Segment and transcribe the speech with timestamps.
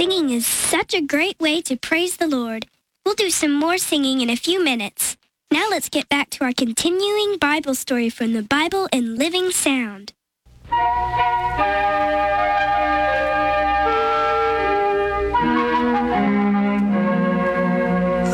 [0.00, 2.66] Singing is such a great way to praise the Lord.
[3.04, 5.18] We'll do some more singing in a few minutes.
[5.52, 10.14] Now let's get back to our continuing Bible story from the Bible in Living Sound.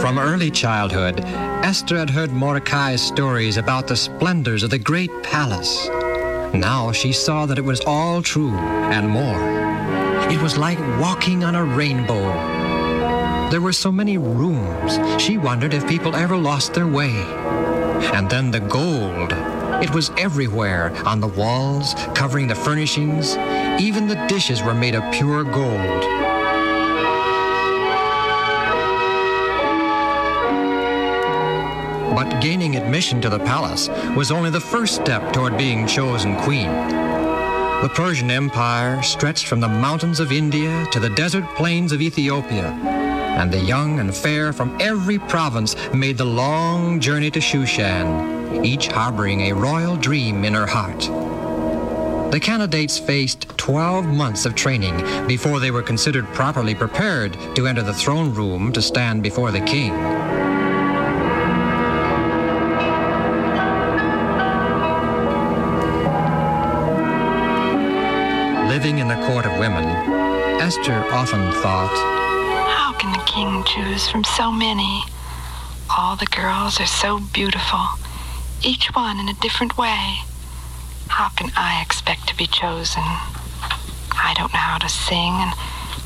[0.00, 1.18] From early childhood,
[1.64, 5.88] Esther had heard Mordecai's stories about the splendors of the great palace.
[6.54, 10.05] Now she saw that it was all true and more.
[10.28, 12.24] It was like walking on a rainbow.
[13.50, 17.12] There were so many rooms, she wondered if people ever lost their way.
[18.12, 19.32] And then the gold.
[19.82, 23.36] It was everywhere, on the walls, covering the furnishings.
[23.80, 26.02] Even the dishes were made of pure gold.
[32.16, 36.70] But gaining admission to the palace was only the first step toward being chosen queen.
[37.82, 42.68] The Persian Empire stretched from the mountains of India to the desert plains of Ethiopia,
[42.72, 48.88] and the young and fair from every province made the long journey to Shushan, each
[48.88, 51.00] harboring a royal dream in her heart.
[52.32, 57.82] The candidates faced 12 months of training before they were considered properly prepared to enter
[57.82, 59.92] the throne room to stand before the king.
[69.26, 69.84] Court of women,
[70.62, 71.90] Esther often thought,
[72.78, 75.02] How can the king choose from so many?
[75.98, 77.86] All the girls are so beautiful,
[78.62, 80.18] each one in a different way.
[81.08, 83.02] How can I expect to be chosen?
[83.02, 85.52] I don't know how to sing, and,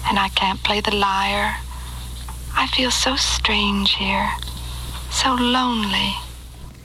[0.08, 1.56] and I can't play the lyre.
[2.56, 4.31] I feel so strange here,
[5.11, 6.14] so lonely.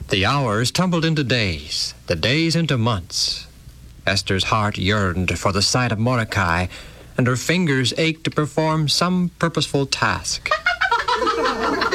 [0.08, 3.46] The hours tumbled into days, the days into months.
[4.06, 6.66] Esther's heart yearned for the sight of Mordecai,
[7.18, 10.50] and her fingers ached to perform some purposeful task.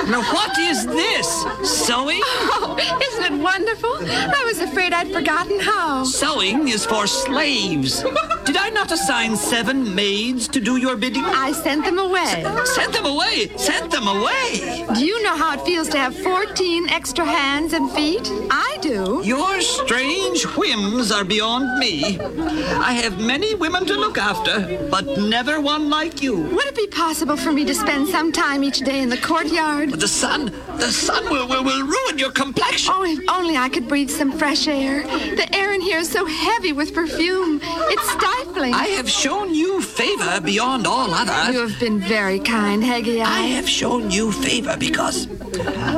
[0.08, 1.28] Now, what is this?
[1.64, 2.22] Sewing?
[2.24, 3.96] Oh, isn't it wonderful?
[4.02, 6.04] I was afraid I'd forgotten how.
[6.04, 8.04] Sewing is for slaves.
[8.52, 11.24] Did I not assign seven maids to do your bidding?
[11.24, 12.44] I sent them away.
[12.66, 13.50] Sent them away!
[13.56, 14.86] Sent them away!
[14.94, 18.30] Do you know how it feels to have 14 extra hands and feet?
[18.52, 19.22] I do.
[19.24, 22.20] Your strange whims are beyond me.
[22.20, 26.36] I have many women to look after, but never one like you.
[26.36, 29.92] Would it be possible for me to spend some time each day in the courtyard?
[29.92, 32.94] The sun, the sun will, will, will ruin your complexion.
[32.94, 35.04] Oh, if only I could breathe some fresh air.
[35.04, 37.62] The air in here is so heavy with perfume.
[37.64, 38.41] It's stifling.
[38.44, 41.54] I have shown you favor beyond all others.
[41.54, 43.22] You have been very kind, Hegai.
[43.24, 45.28] I have shown you favor because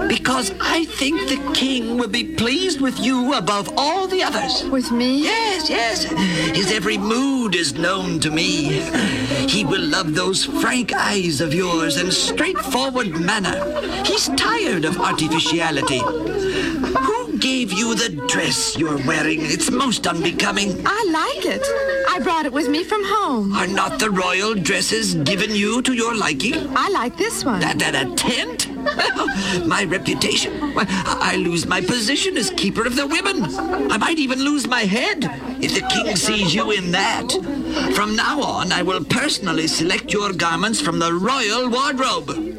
[0.08, 4.64] because I think the king will be pleased with you above all the others.
[4.66, 5.24] With me?
[5.24, 6.04] Yes, yes.
[6.56, 8.82] His every mood is known to me.
[9.48, 13.58] He will love those frank eyes of yours and straightforward manner.
[14.04, 16.02] He's tired of artificiality.
[17.44, 19.40] Gave you the dress you're wearing?
[19.42, 20.82] It's most unbecoming.
[20.86, 21.62] I like it.
[22.10, 23.54] I brought it with me from home.
[23.54, 26.56] Are not the royal dresses given you to your liking?
[26.74, 27.60] I like this one.
[27.60, 28.70] That, that a tent?
[29.68, 30.74] my reputation.
[30.74, 33.44] Why, I lose my position as keeper of the women.
[33.92, 35.26] I might even lose my head
[35.62, 37.30] if the king sees you in that.
[37.94, 42.53] From now on, I will personally select your garments from the royal wardrobe.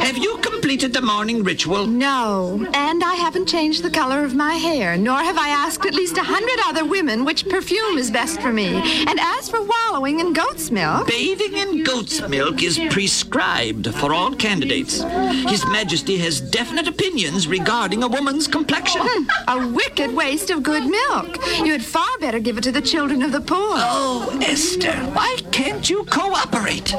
[0.00, 1.86] Have you completed the morning ritual?
[1.86, 5.94] No, and I haven't changed the color of my hair, nor have I asked at
[5.94, 8.66] least a hundred other women which perfume is best for me.
[9.06, 14.34] And as for wallowing in goat's milk, Bathing in goat's milk is prescribed for all
[14.34, 15.02] candidates.
[15.48, 19.02] His Majesty has definite opinions regarding a woman's complexion.
[19.04, 21.36] Hmm, a wicked waste of good milk.
[21.58, 23.76] You had far better give it to the children of the poor.
[23.76, 26.94] Oh, Esther, why can't you cooperate?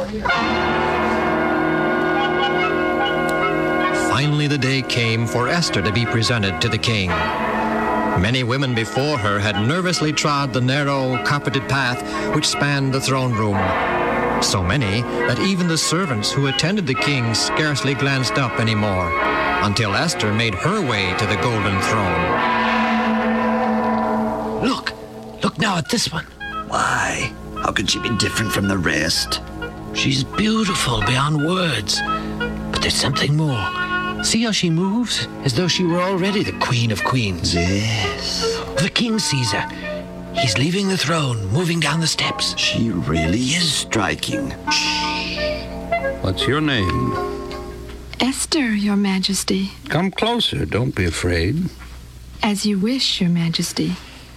[4.22, 7.10] Finally, the day came for Esther to be presented to the king.
[7.10, 12.00] Many women before her had nervously trod the narrow, carpeted path
[12.36, 13.58] which spanned the throne room.
[14.44, 19.10] So many that even the servants who attended the king scarcely glanced up anymore
[19.64, 22.24] until Esther made her way to the golden throne.
[24.64, 24.94] Look,
[25.42, 26.26] look now at this one.
[26.68, 27.34] Why?
[27.64, 29.42] How could she be different from the rest?
[29.96, 32.00] She's beautiful beyond words.
[32.72, 33.81] But there's something more.
[34.24, 35.28] See how she moves?
[35.44, 37.54] As though she were already the Queen of Queens.
[37.56, 38.44] Yes.
[38.82, 39.68] The King sees her.
[40.34, 42.58] He's leaving the throne, moving down the steps.
[42.58, 44.54] She really is striking.
[44.72, 45.66] Shh.
[46.22, 47.14] What's your name?
[48.20, 49.72] Esther, Your Majesty.
[49.90, 50.66] Come closer.
[50.66, 51.70] Don't be afraid.
[52.44, 53.96] As you wish, Your Majesty.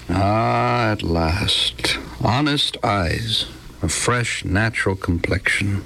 [0.08, 1.98] Ah, at last.
[2.22, 3.46] Honest eyes.
[3.82, 5.84] A fresh, natural complexion.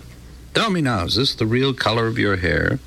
[0.55, 2.79] Tell me now, is this the real color of your hair?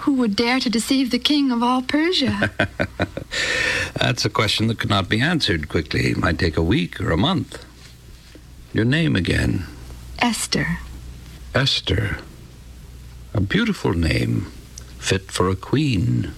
[0.00, 2.50] Who would dare to deceive the king of all Persia?
[3.94, 6.10] That's a question that could not be answered quickly.
[6.10, 7.64] It might take a week or a month.
[8.72, 9.66] Your name again?
[10.20, 10.78] Esther.
[11.54, 12.18] Esther.
[13.34, 14.52] A beautiful name,
[14.98, 16.32] fit for a queen.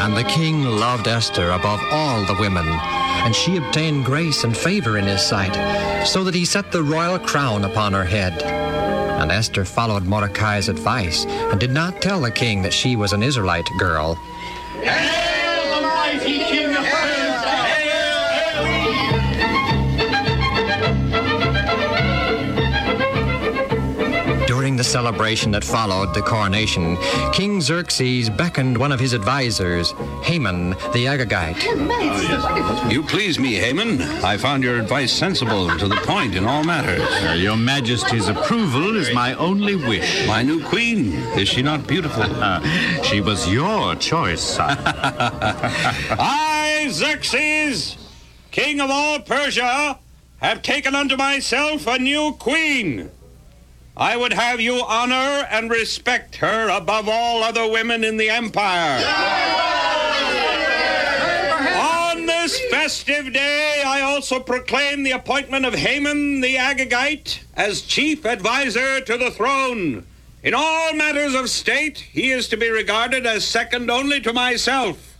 [0.00, 4.96] And the king loved Esther above all the women, and she obtained grace and favor
[4.98, 8.85] in his sight, so that he set the royal crown upon her head.
[9.18, 13.22] And Esther followed Mordecai's advice and did not tell the king that she was an
[13.22, 14.18] Israelite girl.
[24.86, 26.96] Celebration that followed the coronation,
[27.32, 31.62] King Xerxes beckoned one of his advisors, Haman the Agagite.
[32.90, 34.00] You please me, Haman.
[34.24, 37.02] I found your advice sensible and to the point in all matters.
[37.02, 40.26] Uh, your Majesty's approval is my only wish.
[40.26, 42.24] My new queen, is she not beautiful?
[43.02, 44.76] she was your choice, son.
[44.86, 47.96] I, Xerxes,
[48.50, 49.98] king of all Persia,
[50.38, 53.10] have taken unto myself a new queen.
[53.96, 59.02] I would have you honor and respect her above all other women in the empire.
[61.78, 68.26] On this festive day, I also proclaim the appointment of Haman the Agagite as chief
[68.26, 70.06] advisor to the throne.
[70.42, 75.16] In all matters of state, he is to be regarded as second only to myself.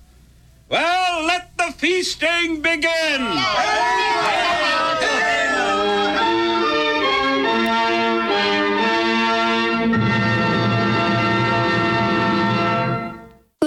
[0.69, 3.21] Well, let the feasting begin.
[3.21, 4.86] We'll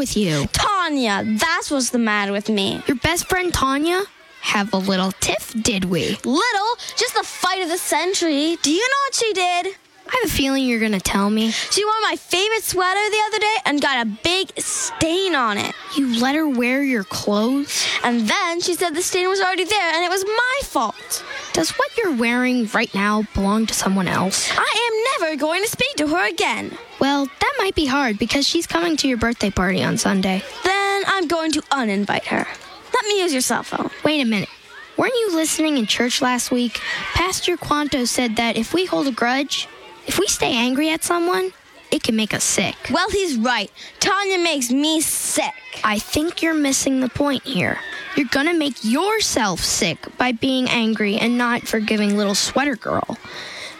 [0.00, 0.46] With you?
[0.46, 2.82] Tanya, that's what's the matter with me.
[2.86, 4.00] Your best friend Tanya?
[4.40, 6.16] Have a little tiff, did we?
[6.24, 8.56] Little, just the fight of the century.
[8.62, 9.66] Do you know what she did?
[10.08, 11.50] I have a feeling you're to tell me.
[11.50, 15.74] She wore my favorite sweater the other day and got a big stain on it.
[15.94, 17.86] You let her wear your clothes?
[18.02, 21.24] And then she said the stain was already there and it was my fault.
[21.52, 24.50] Does what you're wearing right now belong to someone else?
[24.56, 26.78] I am never going to speak to her again.
[27.00, 30.42] Well, that might be hard because she's coming to your birthday party on Sunday.
[30.64, 32.46] Then I'm going to uninvite her.
[32.94, 33.90] Let me use your cell phone.
[34.04, 34.50] Wait a minute.
[34.98, 36.78] Weren't you listening in church last week?
[37.14, 39.66] Pastor Quanto said that if we hold a grudge,
[40.06, 41.52] if we stay angry at someone,
[41.90, 42.76] it can make us sick.
[42.90, 43.70] Well, he's right.
[43.98, 45.54] Tanya makes me sick.
[45.82, 47.78] I think you're missing the point here.
[48.14, 53.16] You're gonna make yourself sick by being angry and not forgiving little sweater girl.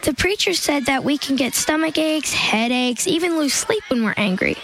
[0.03, 4.15] The preacher said that we can get stomach aches, headaches, even lose sleep when we're
[4.17, 4.57] angry.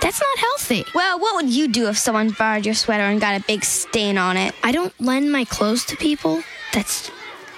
[0.00, 0.84] That's not healthy.
[0.94, 4.16] Well, what would you do if someone borrowed your sweater and got a big stain
[4.16, 4.54] on it?
[4.62, 6.42] I don't lend my clothes to people.
[6.72, 7.10] That's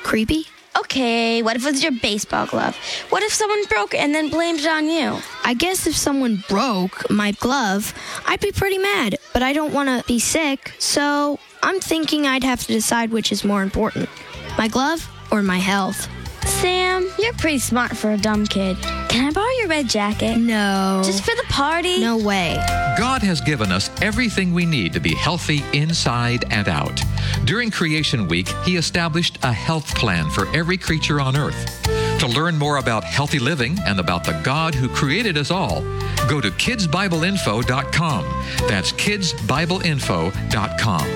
[0.02, 0.46] creepy.
[0.78, 2.74] Okay, what if it was your baseball glove?
[3.10, 5.18] What if someone broke it and then blamed it on you?
[5.44, 7.92] I guess if someone broke my glove,
[8.24, 12.44] I'd be pretty mad, but I don't want to be sick, so I'm thinking I'd
[12.44, 14.08] have to decide which is more important
[14.56, 16.08] my glove or my health.
[16.50, 18.76] Sam, you're pretty smart for a dumb kid.
[19.08, 20.36] Can I borrow your red jacket?
[20.36, 21.00] No.
[21.04, 22.00] Just for the party?
[22.00, 22.56] No way.
[22.98, 27.00] God has given us everything we need to be healthy inside and out.
[27.44, 31.99] During Creation Week, He established a health plan for every creature on earth.
[32.20, 35.80] To learn more about healthy living and about the God who created us all,
[36.28, 38.24] go to kidsbibleinfo.com.
[38.68, 41.06] That's kidsbibleinfo.com.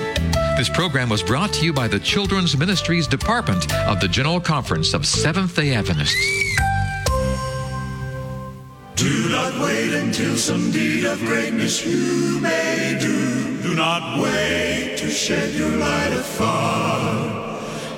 [0.57, 4.95] This program was brought to you by the Children's Ministries Department of the General Conference
[4.95, 6.15] of Seventh day Adventists.
[8.95, 13.61] Do not wait until some deed of greatness you may do.
[13.61, 17.44] Do not wait to shed your light afar.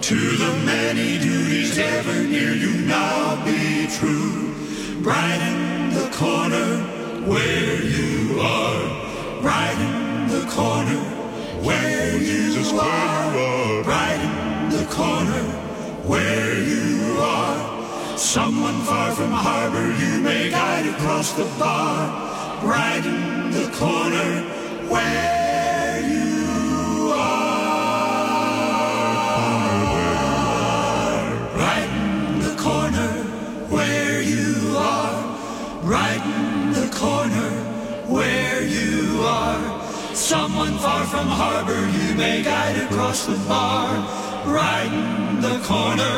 [0.08, 4.54] To the many duties ever near you now be true.
[5.04, 6.78] Brighten the corner
[7.28, 9.42] where you are.
[9.42, 10.98] Brighten the corner
[11.62, 13.84] where Jesus, you are.
[13.84, 15.44] Brighten the corner
[16.08, 18.18] where you are.
[18.18, 22.62] Someone far from harbor you may guide across the bar.
[22.62, 24.42] Brighten the corner
[24.88, 25.47] where
[38.18, 39.62] where you are.
[40.16, 43.90] Someone far from harbor you may guide across the bar.
[44.44, 46.18] Brighten the corner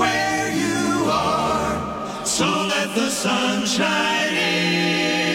[0.00, 2.24] where you are.
[2.24, 5.34] So let the sun shine in.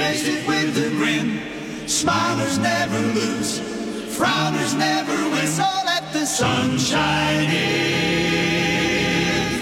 [0.00, 1.28] Face it with a grin.
[1.86, 3.52] Smilers never lose.
[4.16, 5.48] Frowners never win.
[5.60, 7.98] So let the sun shine in.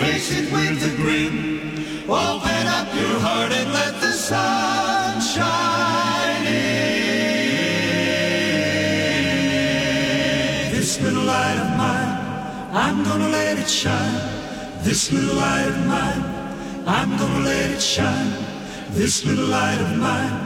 [0.03, 1.35] Face it with a grin.
[2.07, 4.76] Open up your heart and let the sun
[13.67, 14.21] it shine.
[14.85, 16.25] This little light of mine,
[16.87, 18.33] I'm gonna let it shine.
[18.91, 20.37] This little light of mine,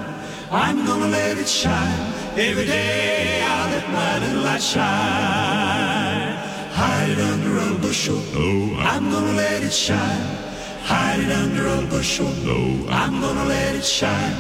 [0.51, 2.01] I'm gonna let it shine.
[2.49, 6.33] Every day I'll let my little light shine.
[6.81, 8.21] Hide it under a bushel.
[8.35, 10.27] Oh, I'm gonna let it shine.
[10.91, 12.33] Hide it under a bushel.
[12.57, 14.37] Oh, I'm gonna let it shine.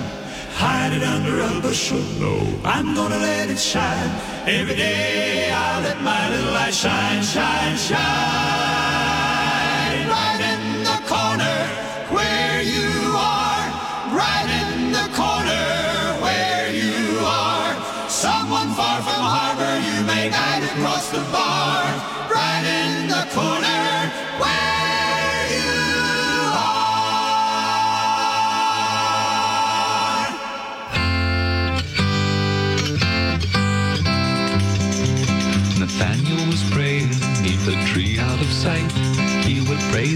[0.62, 2.02] Hide it under a bushel.
[2.22, 4.10] Oh, I'm gonna let it shine.
[4.46, 8.59] Every day I'll let my little light shine, shine, shine.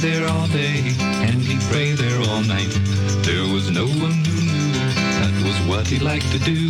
[0.05, 0.83] There all day
[1.25, 2.69] and he'd pray there all night.
[3.25, 4.73] There was no one who knew
[5.21, 6.69] that was what he liked to do.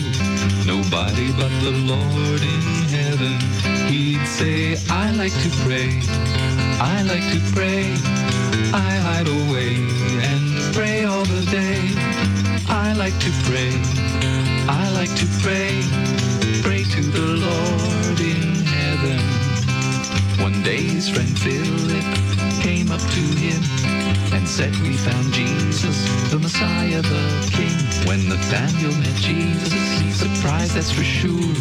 [0.64, 3.34] Nobody but the Lord in heaven.
[3.90, 5.90] He'd say, I like to pray,
[6.78, 7.82] I like to pray.
[8.72, 9.70] I hide away
[10.30, 11.80] and pray all the day.
[12.68, 13.72] I like to pray,
[14.68, 15.82] I like to pray.
[16.62, 18.42] Pray to the Lord in
[18.78, 19.20] heaven.
[20.40, 22.33] One day his friend Philip
[22.64, 23.60] came up to him
[24.32, 25.96] and said, We found Jesus,
[26.30, 27.76] the Messiah, the King.
[28.08, 31.52] When Nathaniel met Jesus, he's surprised, that's for sure.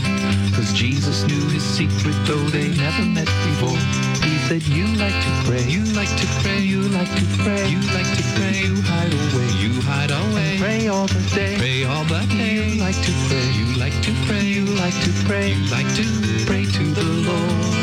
[0.56, 3.80] Cause Jesus knew his secret, though they never met before.
[4.24, 7.82] He said, You like to pray, you like to pray, you like to pray, you
[7.92, 10.56] like to pray, you hide away, you hide away.
[10.58, 12.70] Pray all the day, pray all the day.
[12.70, 16.06] You like to pray, you like to pray, you like to pray, you like to
[16.48, 17.74] pray to the Lord in heaven.
[17.74, 17.83] Then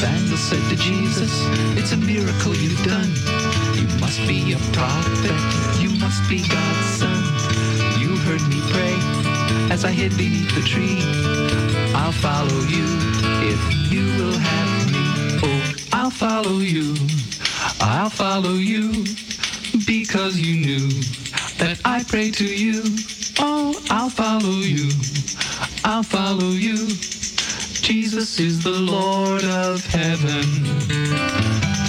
[0.00, 1.44] Nathaniel said to Jesus,
[1.76, 3.12] It's a miracle you've done.
[3.76, 5.36] You must be a prophet,
[5.78, 7.20] you must be God's son.
[8.00, 8.96] You heard me pray
[9.70, 10.96] as I hid beneath the tree.
[11.94, 12.86] I'll follow you
[13.44, 15.38] if you will have me.
[15.44, 16.94] Oh, I'll follow you.
[17.82, 19.04] I'll follow you
[19.86, 20.88] because you knew
[21.58, 22.84] that I pray to you.
[23.38, 24.88] Oh, I'll follow you.
[25.84, 26.88] I'll follow you.
[27.82, 30.44] Jesus is the Lord of heaven.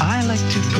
[0.01, 0.70] I like to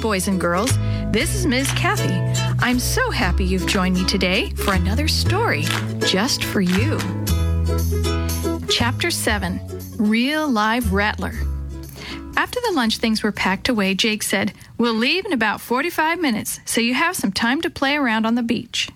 [0.00, 0.76] boys and girls.
[1.10, 1.70] This is Ms.
[1.72, 2.14] Kathy.
[2.60, 5.62] I'm so happy you've joined me today for another story
[6.00, 6.98] just for you.
[8.68, 9.60] Chapter 7
[9.98, 11.34] Real Live Rattler.
[12.36, 16.60] After the lunch things were packed away, Jake said, We'll leave in about 45 minutes,
[16.64, 18.90] so you have some time to play around on the beach.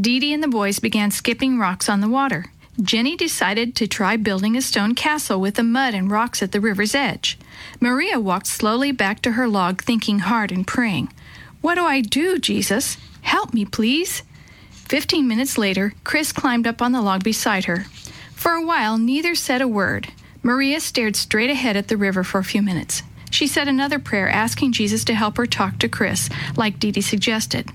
[0.00, 2.46] Dee Dee and the boys began skipping rocks on the water.
[2.80, 6.60] Jenny decided to try building a stone castle with the mud and rocks at the
[6.60, 7.36] river's edge.
[7.80, 11.12] Maria walked slowly back to her log, thinking hard and praying.
[11.60, 12.96] What do I do, Jesus?
[13.22, 14.22] Help me, please.
[14.70, 17.86] Fifteen minutes later, Chris climbed up on the log beside her.
[18.32, 20.12] For a while, neither said a word.
[20.44, 23.02] Maria stared straight ahead at the river for a few minutes.
[23.28, 27.00] She said another prayer, asking Jesus to help her talk to Chris, like Dee Dee
[27.00, 27.70] suggested.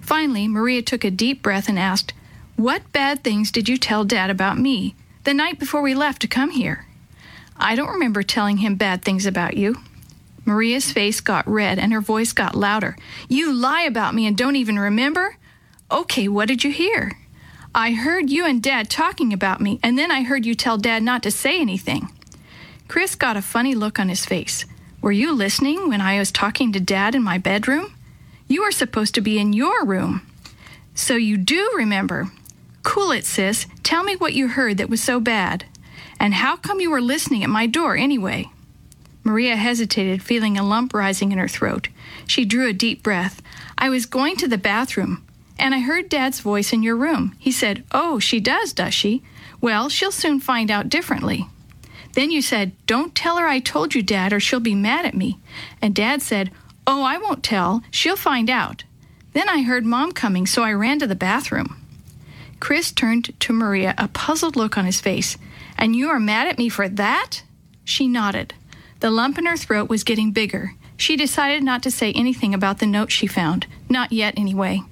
[0.00, 2.14] Finally, Maria took a deep breath and asked,
[2.56, 6.26] What bad things did you tell Dad about me the night before we left to
[6.26, 6.86] come here?
[7.54, 9.76] I don't remember telling him bad things about you.
[10.46, 12.96] Maria's face got red and her voice got louder.
[13.28, 15.36] You lie about me and don't even remember?
[15.90, 17.18] Okay, what did you hear?
[17.74, 21.02] I heard you and Dad talking about me, and then I heard you tell Dad
[21.02, 22.08] not to say anything.
[22.88, 24.64] Chris got a funny look on his face.
[25.02, 27.94] Were you listening when I was talking to Dad in my bedroom?
[28.48, 30.26] You were supposed to be in your room.
[30.94, 32.30] So you do remember.
[32.86, 33.66] Cool it, sis.
[33.82, 35.64] Tell me what you heard that was so bad.
[36.20, 38.48] And how come you were listening at my door anyway?
[39.24, 41.88] Maria hesitated, feeling a lump rising in her throat.
[42.28, 43.42] She drew a deep breath.
[43.76, 45.26] I was going to the bathroom,
[45.58, 47.34] and I heard Dad's voice in your room.
[47.40, 49.24] He said, Oh, she does, does she?
[49.60, 51.48] Well, she'll soon find out differently.
[52.12, 55.14] Then you said, Don't tell her I told you, Dad, or she'll be mad at
[55.14, 55.40] me.
[55.82, 56.52] And Dad said,
[56.86, 57.82] Oh, I won't tell.
[57.90, 58.84] She'll find out.
[59.32, 61.82] Then I heard Mom coming, so I ran to the bathroom.
[62.60, 65.36] Chris turned to Maria, a puzzled look on his face.
[65.78, 67.42] And you are mad at me for that?
[67.84, 68.54] She nodded.
[69.00, 70.72] The lump in her throat was getting bigger.
[70.96, 73.66] She decided not to say anything about the note she found.
[73.88, 74.82] Not yet, anyway.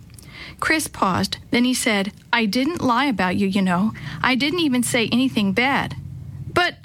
[0.61, 1.38] Chris paused.
[1.50, 3.92] Then he said, I didn't lie about you, you know.
[4.22, 5.96] I didn't even say anything bad.
[6.53, 6.77] But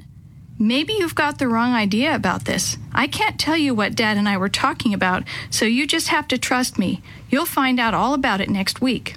[0.58, 2.78] maybe you've got the wrong idea about this.
[2.94, 6.28] I can't tell you what Dad and I were talking about, so you just have
[6.30, 7.02] to trust me.
[7.30, 9.16] You'll find out all about it next week.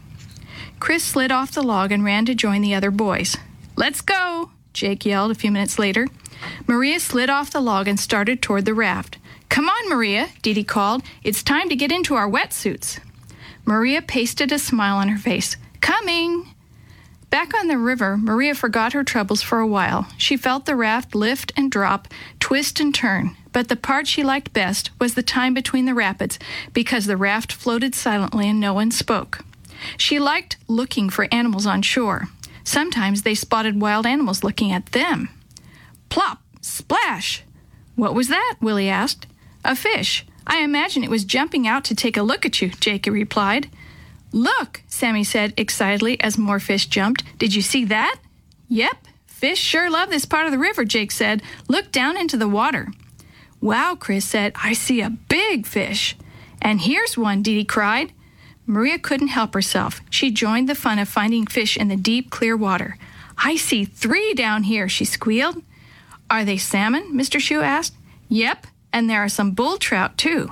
[0.82, 3.36] Chris slid off the log and ran to join the other boys.
[3.76, 6.08] Let's go, Jake yelled a few minutes later.
[6.66, 9.16] Maria slid off the log and started toward the raft.
[9.48, 11.04] Come on, Maria, Dee Dee called.
[11.22, 12.98] It's time to get into our wetsuits.
[13.64, 15.56] Maria pasted a smile on her face.
[15.80, 16.52] Coming!
[17.30, 20.08] Back on the river, Maria forgot her troubles for a while.
[20.16, 22.08] She felt the raft lift and drop,
[22.40, 23.36] twist and turn.
[23.52, 26.40] But the part she liked best was the time between the rapids
[26.72, 29.44] because the raft floated silently and no one spoke.
[29.96, 32.28] She liked looking for animals on shore.
[32.64, 35.28] Sometimes they spotted wild animals looking at them.
[36.08, 36.38] Plop!
[36.60, 37.42] Splash!
[37.96, 38.56] What was that?
[38.60, 39.26] Willie asked.
[39.64, 40.24] A fish.
[40.46, 43.70] I imagine it was jumping out to take a look at you, Jake replied.
[44.32, 47.24] Look, Sammy said excitedly as more fish jumped.
[47.38, 48.16] Did you see that?
[48.68, 48.96] Yep.
[49.26, 51.42] Fish sure love this part of the river, Jake said.
[51.68, 52.88] Look down into the water.
[53.60, 54.52] Wow, Chris said.
[54.62, 56.16] I see a big fish.
[56.60, 58.12] And here's one, Dee Dee cried.
[58.72, 60.00] Maria couldn't help herself.
[60.08, 62.96] She joined the fun of finding fish in the deep, clear water.
[63.36, 65.62] I see three down here, she squealed.
[66.30, 67.12] Are they salmon?
[67.12, 67.38] Mr.
[67.38, 67.94] Shoe asked.
[68.30, 70.50] Yep, and there are some bull trout, too.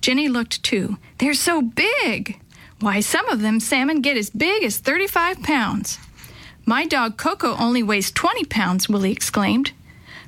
[0.00, 0.98] Jenny looked too.
[1.18, 2.40] They're so big.
[2.78, 5.98] Why, some of them salmon get as big as 35 pounds.
[6.64, 9.72] My dog Coco only weighs 20 pounds, Willie exclaimed.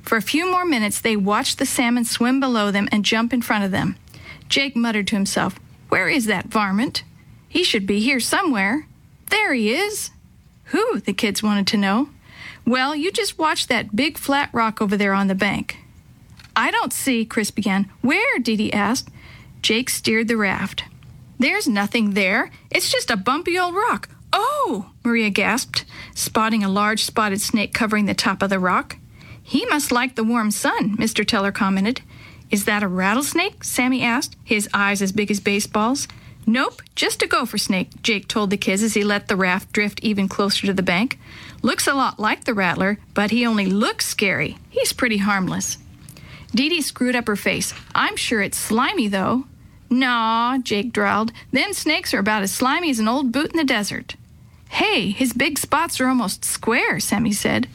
[0.01, 3.41] For a few more minutes, they watched the salmon swim below them and jump in
[3.41, 3.95] front of them.
[4.49, 7.03] Jake muttered to himself, Where is that varmint?
[7.51, 8.87] He should be here somewhere.
[9.29, 10.11] There he is.
[10.67, 11.01] Who?
[11.01, 12.07] The kids wanted to know.
[12.65, 15.75] Well, you just watch that big flat rock over there on the bank.
[16.55, 17.91] I don't see, Chris began.
[17.99, 18.39] Where?
[18.39, 19.09] Dee asked.
[19.61, 20.85] Jake steered the raft.
[21.39, 22.51] There's nothing there.
[22.69, 24.07] It's just a bumpy old rock.
[24.31, 24.91] Oh!
[25.03, 25.83] Maria gasped,
[26.15, 28.95] spotting a large spotted snake covering the top of the rock.
[29.43, 31.27] He must like the warm sun, Mr.
[31.27, 32.01] Teller commented.
[32.49, 33.65] Is that a rattlesnake?
[33.65, 36.07] Sammy asked, his eyes as big as baseballs.
[36.51, 40.01] Nope, just a gopher snake, Jake told the kids as he let the raft drift
[40.01, 41.17] even closer to the bank.
[41.61, 44.57] Looks a lot like the rattler, but he only looks scary.
[44.69, 45.77] He's pretty harmless.
[46.53, 47.73] Dee Dee screwed up her face.
[47.95, 49.45] I'm sure it's slimy, though.
[49.89, 51.31] Naw, Jake drawled.
[51.53, 54.17] Them snakes are about as slimy as an old boot in the desert.
[54.67, 57.69] Hey, his big spots are almost square, Sammy said.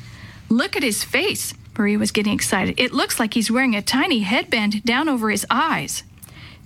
[0.51, 1.55] Look at his face.
[1.79, 2.79] Marie was getting excited.
[2.79, 6.03] It looks like he's wearing a tiny headband down over his eyes.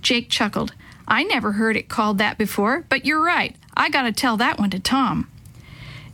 [0.01, 0.73] Jake chuckled.
[1.07, 3.55] I never heard it called that before, but you're right.
[3.75, 5.29] I gotta tell that one to Tom.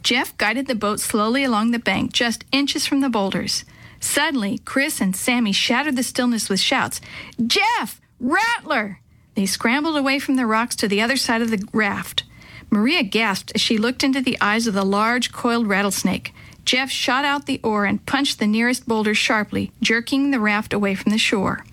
[0.04, 3.66] Jeff guided the boat slowly along the bank, just inches from the boulders.
[4.00, 7.02] Suddenly, Chris and Sammy shattered the stillness with shouts
[7.46, 8.00] Jeff!
[8.20, 9.00] Rattler!
[9.36, 12.24] They scrambled away from the rocks to the other side of the raft.
[12.70, 16.34] Maria gasped as she looked into the eyes of the large, coiled rattlesnake.
[16.66, 20.96] Jeff shot out the oar and punched the nearest boulder sharply, jerking the raft away
[20.96, 21.64] from the shore.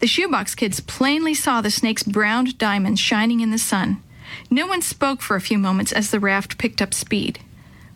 [0.00, 4.02] The shoebox kids plainly saw the snake's browned diamonds shining in the sun.
[4.50, 7.40] No one spoke for a few moments as the raft picked up speed.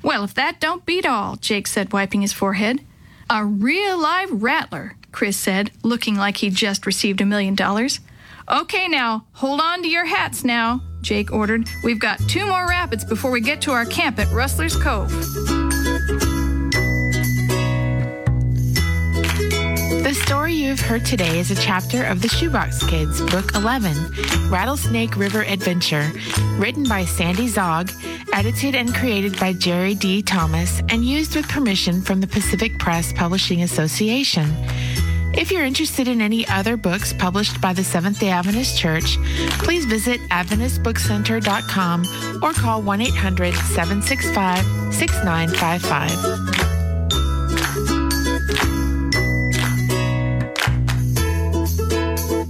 [0.02, 2.80] Well, if that don't beat all, Jake said, wiping his forehead.
[3.28, 8.00] A real live rattler, Chris said, looking like he'd just received a million dollars.
[8.48, 11.68] Okay, now, hold on to your hats now, Jake ordered.
[11.82, 15.65] We've got two more rapids before we get to our camp at Rustler's Cove.
[20.06, 23.92] The story you've heard today is a chapter of the Shoebox Kids, Book 11,
[24.48, 26.08] Rattlesnake River Adventure,
[26.58, 27.92] written by Sandy Zaugg,
[28.32, 30.22] edited and created by Jerry D.
[30.22, 34.48] Thomas, and used with permission from the Pacific Press Publishing Association.
[35.34, 39.16] If you're interested in any other books published by the Seventh day Adventist Church,
[39.58, 46.75] please visit AdventistBookCenter.com or call 1 800 765 6955.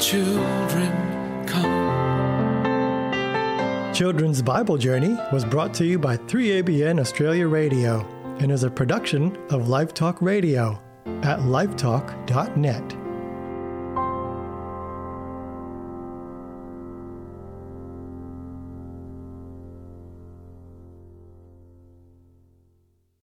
[0.00, 1.90] children come.
[3.94, 8.06] Children's Bible Journey was brought to you by 3ABN Australia Radio
[8.40, 10.80] and is a production of Live Talk Radio
[11.22, 12.99] at livetalk.net.